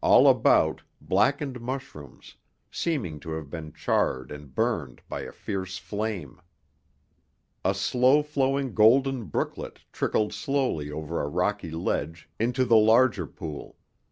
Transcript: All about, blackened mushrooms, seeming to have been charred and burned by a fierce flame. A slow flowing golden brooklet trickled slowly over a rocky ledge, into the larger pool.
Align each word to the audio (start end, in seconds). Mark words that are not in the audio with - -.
All 0.00 0.26
about, 0.26 0.82
blackened 1.00 1.60
mushrooms, 1.60 2.34
seeming 2.72 3.20
to 3.20 3.30
have 3.34 3.50
been 3.50 3.72
charred 3.72 4.32
and 4.32 4.52
burned 4.52 5.00
by 5.08 5.20
a 5.20 5.30
fierce 5.30 5.78
flame. 5.78 6.40
A 7.64 7.72
slow 7.74 8.20
flowing 8.24 8.74
golden 8.74 9.26
brooklet 9.26 9.78
trickled 9.92 10.32
slowly 10.34 10.90
over 10.90 11.20
a 11.22 11.28
rocky 11.28 11.70
ledge, 11.70 12.28
into 12.40 12.64
the 12.64 12.74
larger 12.76 13.28
pool. 13.28 13.76